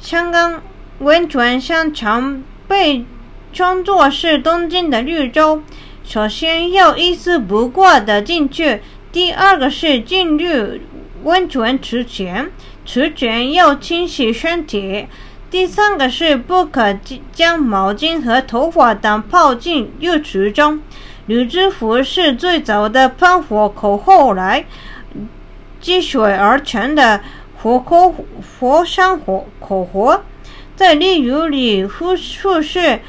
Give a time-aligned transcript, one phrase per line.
[0.00, 0.62] 香港
[1.00, 3.04] 温泉乡常被
[3.52, 5.62] 称作是东京的绿洲。
[6.02, 8.80] 首先要一丝不挂的进去，
[9.12, 10.80] 第二个是进入
[11.22, 12.50] 温泉池前，
[12.86, 15.06] 池前要清洗身体。
[15.50, 16.98] 第三个是不可
[17.30, 20.80] 将毛巾和头发等泡进浴池中。
[21.26, 24.64] 吕知福是最早的喷火口，后来
[25.78, 27.20] 积水而成的
[27.62, 30.22] 佛口佛山火口活，
[30.76, 33.00] 在例如里复数是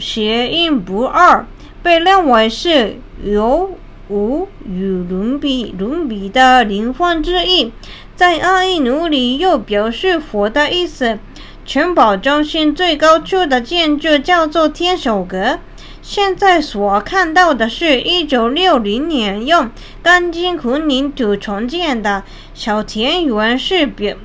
[0.00, 1.46] 谐音不二，
[1.80, 3.70] 被认为是有
[4.08, 7.72] 无与伦比伦比的灵魂之意，
[8.16, 11.20] 在阿伊努里又表示佛的意思。
[11.64, 15.60] 城堡中心最高处的建筑叫做天守阁。
[16.02, 19.70] 现在所看到的是一九六零年用
[20.02, 22.22] 钢筋混凝土重建的
[22.54, 24.16] 小田园，是北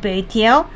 [0.00, 0.68] 北条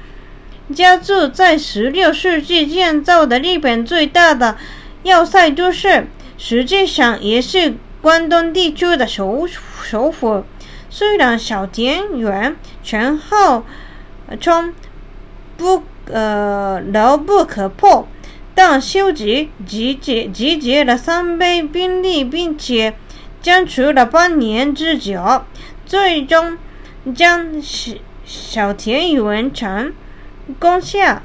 [0.75, 4.57] 家住在十六世纪建造的日本最大的
[5.03, 10.45] 要塞都市，实际上也是关东地区的首首府。
[10.91, 13.65] 虽然小田园全号
[14.41, 14.75] 称
[15.57, 15.83] 不。
[16.07, 18.09] 呃，牢不可破，
[18.55, 22.95] 但修吉集结集结了三倍兵力，并且
[23.41, 25.45] 坚持了半年之久，
[25.87, 26.59] 最终
[27.15, 29.93] 将小小田园城
[30.59, 31.23] 攻下。